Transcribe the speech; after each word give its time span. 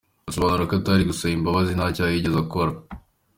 Asobanura 0.29 0.67
ko 0.69 0.73
atari 0.79 1.03
gusaba 1.09 1.35
imbabazi 1.37 1.71
nta 1.73 1.87
cyaha 1.95 2.13
yigeze 2.13 2.37
akora. 2.43 2.71